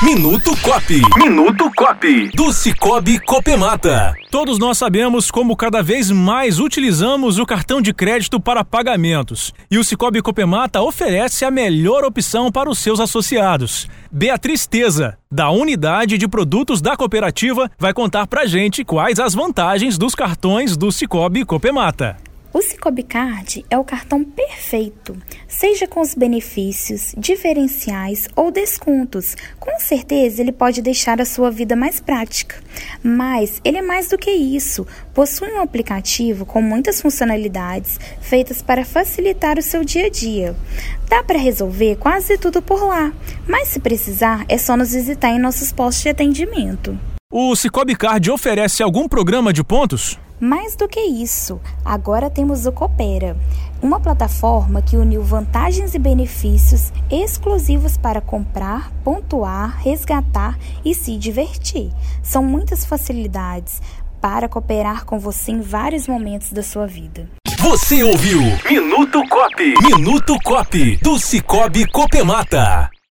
[0.00, 1.02] Minuto Cop.
[1.18, 2.30] Minuto Cop.
[2.32, 4.14] Do Cicobi Copemata.
[4.30, 9.52] Todos nós sabemos como cada vez mais utilizamos o cartão de crédito para pagamentos.
[9.68, 13.88] E o Cicobi Copemata oferece a melhor opção para os seus associados.
[14.08, 19.98] Beatriz Teza, da Unidade de Produtos da Cooperativa, vai contar pra gente quais as vantagens
[19.98, 22.27] dos cartões do Cicobi Copemata.
[22.50, 25.14] O Cicobi Card é o cartão perfeito,
[25.46, 29.36] seja com os benefícios, diferenciais ou descontos.
[29.60, 32.56] Com certeza ele pode deixar a sua vida mais prática.
[33.02, 34.86] Mas ele é mais do que isso.
[35.12, 40.56] Possui um aplicativo com muitas funcionalidades feitas para facilitar o seu dia a dia.
[41.06, 43.12] Dá para resolver quase tudo por lá,
[43.46, 46.98] mas se precisar é só nos visitar em nossos postos de atendimento.
[47.30, 50.18] O Cicobi Card oferece algum programa de pontos?
[50.40, 53.36] Mais do que isso, agora temos o Coopera,
[53.82, 61.90] uma plataforma que uniu vantagens e benefícios exclusivos para comprar, pontuar, resgatar e se divertir.
[62.22, 63.82] São muitas facilidades
[64.20, 67.28] para cooperar com você em vários momentos da sua vida.
[67.58, 69.74] Você ouviu Minuto Cop.
[69.82, 72.90] Minuto Cop do Cicobi Copemata.